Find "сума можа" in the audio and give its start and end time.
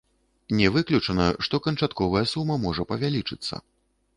2.33-2.89